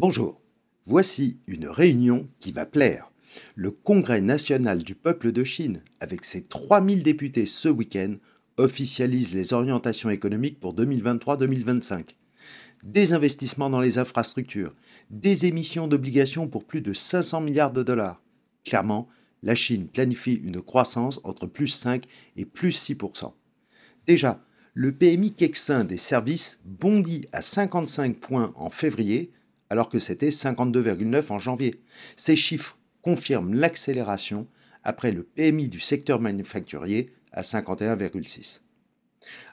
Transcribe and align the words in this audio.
Bonjour, 0.00 0.40
voici 0.86 1.38
une 1.46 1.68
réunion 1.68 2.28
qui 2.40 2.50
va 2.50 2.66
plaire. 2.66 3.12
Le 3.54 3.70
Congrès 3.70 4.20
national 4.20 4.82
du 4.82 4.96
peuple 4.96 5.30
de 5.30 5.44
Chine, 5.44 5.82
avec 6.00 6.24
ses 6.24 6.42
3000 6.42 7.04
députés 7.04 7.46
ce 7.46 7.68
week-end, 7.68 8.16
officialise 8.56 9.32
les 9.34 9.52
orientations 9.52 10.10
économiques 10.10 10.58
pour 10.58 10.74
2023-2025. 10.74 12.16
Des 12.82 13.12
investissements 13.12 13.70
dans 13.70 13.80
les 13.80 13.98
infrastructures, 13.98 14.74
des 15.10 15.46
émissions 15.46 15.86
d'obligations 15.86 16.48
pour 16.48 16.64
plus 16.64 16.80
de 16.80 16.92
500 16.92 17.40
milliards 17.42 17.72
de 17.72 17.84
dollars. 17.84 18.20
Clairement, 18.64 19.08
la 19.44 19.54
Chine 19.54 19.86
planifie 19.86 20.34
une 20.34 20.60
croissance 20.60 21.20
entre 21.22 21.46
plus 21.46 21.68
5 21.68 22.04
et 22.36 22.44
plus 22.44 22.90
6%. 22.90 23.32
Déjà, 24.08 24.44
le 24.72 24.90
PMI 24.90 25.34
Kexin 25.34 25.84
des 25.84 25.98
services 25.98 26.58
bondit 26.64 27.28
à 27.30 27.42
55 27.42 28.18
points 28.18 28.52
en 28.56 28.70
février, 28.70 29.30
alors 29.70 29.88
que 29.88 29.98
c'était 29.98 30.28
52,9 30.28 31.32
en 31.32 31.38
janvier. 31.38 31.80
Ces 32.16 32.36
chiffres 32.36 32.78
confirment 33.02 33.54
l'accélération 33.54 34.46
après 34.82 35.12
le 35.12 35.22
PMI 35.22 35.68
du 35.68 35.80
secteur 35.80 36.20
manufacturier 36.20 37.12
à 37.32 37.42
51,6. 37.42 38.60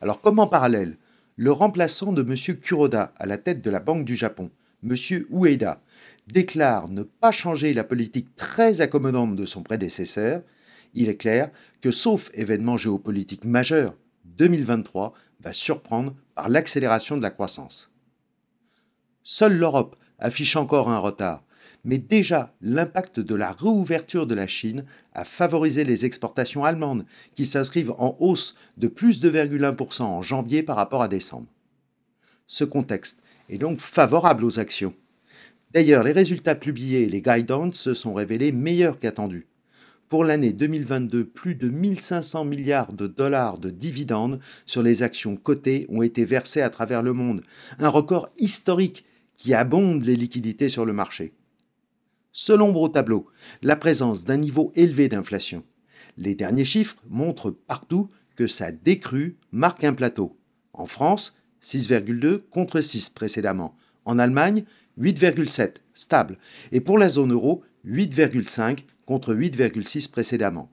Alors 0.00 0.20
comme 0.20 0.38
en 0.38 0.46
parallèle, 0.46 0.98
le 1.36 1.52
remplaçant 1.52 2.12
de 2.12 2.22
M. 2.22 2.58
Kuroda 2.58 3.12
à 3.16 3.26
la 3.26 3.36
tête 3.36 3.62
de 3.62 3.70
la 3.70 3.80
Banque 3.80 4.04
du 4.04 4.16
Japon, 4.16 4.50
M. 4.82 4.94
Ueda, 5.30 5.82
déclare 6.26 6.88
ne 6.88 7.02
pas 7.02 7.30
changer 7.30 7.74
la 7.74 7.84
politique 7.84 8.34
très 8.36 8.80
accommodante 8.80 9.36
de 9.36 9.44
son 9.44 9.62
prédécesseur, 9.62 10.42
il 10.94 11.08
est 11.08 11.16
clair 11.16 11.50
que 11.82 11.90
sauf 11.90 12.30
événement 12.32 12.76
géopolitique 12.76 13.44
majeur, 13.44 13.94
2023 14.24 15.12
va 15.40 15.52
surprendre 15.52 16.14
par 16.34 16.48
l'accélération 16.48 17.16
de 17.16 17.22
la 17.22 17.30
croissance. 17.30 17.90
Seule 19.22 19.56
l'Europe 19.56 19.96
affiche 20.18 20.56
encore 20.56 20.90
un 20.90 20.98
retard, 20.98 21.42
mais 21.84 21.98
déjà 21.98 22.52
l'impact 22.60 23.20
de 23.20 23.34
la 23.34 23.52
réouverture 23.52 24.26
de 24.26 24.34
la 24.34 24.48
Chine 24.48 24.84
a 25.14 25.24
favorisé 25.24 25.84
les 25.84 26.04
exportations 26.04 26.64
allemandes, 26.64 27.06
qui 27.36 27.46
s'inscrivent 27.46 27.94
en 27.98 28.16
hausse 28.18 28.56
de 28.76 28.88
plus 28.88 29.20
de 29.20 29.30
2,1% 29.30 30.02
en 30.02 30.20
janvier 30.20 30.62
par 30.62 30.76
rapport 30.76 31.02
à 31.02 31.08
décembre. 31.08 31.46
Ce 32.48 32.64
contexte 32.64 33.22
est 33.48 33.58
donc 33.58 33.78
favorable 33.78 34.44
aux 34.44 34.58
actions. 34.58 34.94
D'ailleurs, 35.72 36.02
les 36.02 36.12
résultats 36.12 36.54
publiés 36.54 37.02
et 37.02 37.08
les 37.08 37.22
guidance 37.22 37.74
se 37.74 37.94
sont 37.94 38.14
révélés 38.14 38.52
meilleurs 38.52 38.98
qu'attendus. 38.98 39.46
Pour 40.08 40.24
l'année 40.24 40.52
2022, 40.52 41.24
plus 41.24 41.56
de 41.56 41.68
1500 41.68 42.44
milliards 42.44 42.92
de 42.92 43.08
dollars 43.08 43.58
de 43.58 43.70
dividendes 43.70 44.38
sur 44.64 44.82
les 44.82 45.02
actions 45.02 45.36
cotées 45.36 45.86
ont 45.88 46.02
été 46.02 46.24
versés 46.24 46.62
à 46.62 46.70
travers 46.70 47.02
le 47.02 47.12
monde, 47.12 47.42
un 47.80 47.88
record 47.88 48.28
historique 48.36 49.04
qui 49.36 49.54
abonde 49.54 50.04
les 50.04 50.16
liquidités 50.16 50.68
sur 50.68 50.84
le 50.84 50.92
marché. 50.92 51.34
Selon 52.32 52.72
Bro 52.72 52.88
Tableau, 52.88 53.26
la 53.62 53.76
présence 53.76 54.24
d'un 54.24 54.36
niveau 54.36 54.72
élevé 54.74 55.08
d'inflation. 55.08 55.64
Les 56.18 56.34
derniers 56.34 56.64
chiffres 56.64 56.96
montrent 57.08 57.50
partout 57.50 58.10
que 58.36 58.46
sa 58.46 58.72
décrue 58.72 59.36
marque 59.52 59.84
un 59.84 59.94
plateau. 59.94 60.36
En 60.72 60.86
France, 60.86 61.36
6,2 61.62 62.42
contre 62.50 62.80
6 62.80 63.08
précédemment. 63.10 63.76
En 64.04 64.18
Allemagne, 64.18 64.64
8,7, 65.00 65.76
stable. 65.94 66.38
Et 66.72 66.80
pour 66.80 66.98
la 66.98 67.08
zone 67.08 67.32
euro, 67.32 67.64
8,5 67.86 68.84
contre 69.06 69.34
8,6 69.34 70.10
précédemment. 70.10 70.70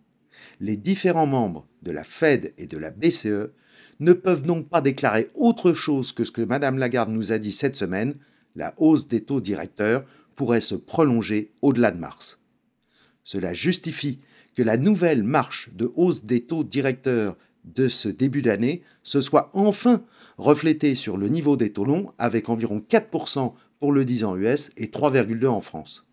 Les 0.60 0.76
différents 0.76 1.28
membres 1.28 1.68
de 1.82 1.92
la 1.92 2.04
Fed 2.04 2.54
et 2.58 2.68
de 2.68 2.78
la 2.78 2.92
BCE 2.92 3.52
ne 4.00 4.14
peuvent 4.14 4.44
donc 4.44 4.70
pas 4.70 4.82
déclarer 4.82 5.30
autre 5.36 5.74
chose 5.74 6.12
que 6.12 6.26
ce 6.26 6.32
que 6.32 6.42
Mme 6.42 6.78
Lagarde 6.78 7.10
nous 7.10 7.32
a 7.32 7.38
dit 7.38 7.52
cette 7.52 7.76
semaine, 7.76 8.16
la 8.56 8.74
hausse 8.78 9.08
des 9.08 9.24
taux 9.24 9.42
directeurs 9.42 10.06
pourrait 10.36 10.62
se 10.62 10.76
prolonger 10.76 11.52
au-delà 11.62 11.92
de 11.92 12.00
mars. 12.00 12.40
Cela 13.24 13.54
justifie 13.54 14.20
que 14.56 14.64
la 14.64 14.78
nouvelle 14.78 15.24
marche 15.24 15.70
de 15.74 15.92
hausse 15.96 16.26
des 16.26 16.42
taux 16.42 16.64
directeurs 16.64 17.38
de 17.66 17.88
ce 17.88 18.10
début 18.10 18.42
d'année 18.42 18.84
se 19.04 19.22
soit 19.22 19.50
enfin 19.54 20.04
reflétée 20.38 20.96
sur 20.96 21.18
le 21.18 21.30
niveau 21.30 21.56
des 21.56 21.72
taux 21.72 21.86
longs 21.86 22.12
avec 22.18 22.50
environ 22.50 22.84
4% 22.88 23.54
pour 23.80 23.92
le 23.92 24.06
10 24.06 24.24
ans 24.26 24.36
US 24.36 24.72
et 24.78 24.88
3,2 24.88 25.48
en 25.48 25.62
France. 25.62 26.06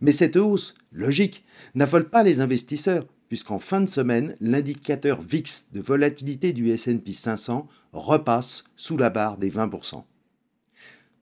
Mais 0.00 0.12
cette 0.12 0.36
hausse, 0.36 0.74
logique, 0.92 1.44
n'affole 1.74 2.08
pas 2.08 2.22
les 2.22 2.40
investisseurs, 2.40 3.06
puisqu'en 3.28 3.58
fin 3.58 3.80
de 3.80 3.88
semaine, 3.88 4.36
l'indicateur 4.40 5.20
VIX 5.22 5.66
de 5.72 5.80
volatilité 5.80 6.52
du 6.52 6.76
SP 6.76 7.12
500 7.12 7.68
repasse 7.92 8.64
sous 8.76 8.96
la 8.96 9.10
barre 9.10 9.38
des 9.38 9.50
20%. 9.50 10.04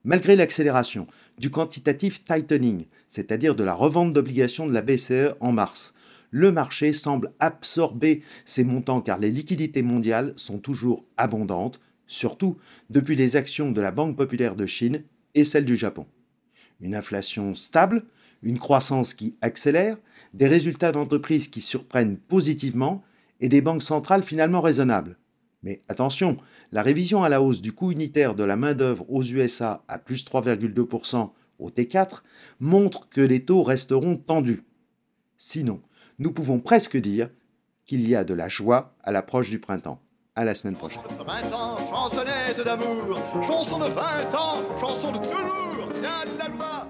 Malgré 0.05 0.35
l'accélération 0.35 1.07
du 1.39 1.51
quantitative 1.51 2.25
tightening, 2.25 2.87
c'est-à-dire 3.09 3.55
de 3.55 3.63
la 3.63 3.75
revente 3.75 4.13
d'obligations 4.13 4.67
de 4.67 4.73
la 4.73 4.83
BCE 4.83 5.37
en 5.41 5.53
mars, 5.53 5.95
le 6.33 6.51
marché 6.51 6.93
semble 6.93 7.33
absorber 7.39 8.23
ces 8.45 8.65
montants 8.65 9.01
car 9.01 9.19
les 9.19 9.31
liquidités 9.31 9.83
mondiales 9.83 10.33
sont 10.37 10.59
toujours 10.59 11.05
abondantes, 11.17 11.79
surtout 12.09 12.57
depuis 12.91 13.15
les 13.15 13.37
actions 13.37 13.71
de 13.71 13.81
la 13.81 13.93
Banque 13.93 14.17
populaire 14.17 14.57
de 14.57 14.67
Chine 14.67 15.05
et 15.35 15.45
celles 15.45 15.65
du 15.65 15.77
Japon. 15.77 16.07
Une 16.81 16.97
inflation 16.97 17.55
stable, 17.55 18.05
une 18.43 18.59
croissance 18.59 19.15
qui 19.15 19.37
accélère, 19.41 19.99
des 20.35 20.49
résultats 20.49 20.91
d'entreprises 20.91 21.49
qui 21.49 21.61
surprennent 21.61 22.17
positivement 22.17 23.05
et 23.41 23.49
des 23.49 23.61
banques 23.61 23.83
centrales 23.83 24.25
finalement 24.25 24.61
raisonnables. 24.61 25.17
Mais 25.63 25.83
attention, 25.89 26.39
la 26.73 26.83
révision 26.83 27.23
à 27.23 27.29
la 27.29 27.41
hausse 27.41 27.63
du 27.63 27.73
coût 27.73 27.93
unitaire 27.93 28.35
de 28.35 28.45
la 28.45 28.57
main-d'œuvre 28.57 29.05
aux 29.09 29.23
USA 29.23 29.85
à 29.89 29.99
plus 29.99 30.25
3,2% 30.25 31.31
au 31.59 31.71
T4 31.71 32.23
montre 32.61 33.09
que 33.09 33.21
les 33.21 33.45
taux 33.45 33.63
resteront 33.63 34.17
tendus. 34.17 34.65
Sinon, 35.39 35.81
nous 36.19 36.33
pouvons 36.33 36.59
presque 36.61 36.97
dire 36.97 37.31
qu'il 37.85 38.09
y 38.09 38.15
a 38.15 38.25
de 38.25 38.35
la 38.35 38.49
joie 38.49 38.95
à 39.03 39.13
l'approche 39.13 39.51
du 39.51 39.59
printemps. 39.59 40.01
À 40.35 40.45
la 40.45 40.55
semaine 40.55 40.77
prochaine. 40.77 41.03
chansonnette 41.91 42.65
d'amour, 42.65 43.19
chanson 43.43 43.79
de 43.79 43.85
20 43.85 44.35
ans, 44.35 44.79
chanson 44.81 45.13
de 45.13 45.19
toujours, 45.19 45.93
la 46.39 46.49
loi. 46.49 46.82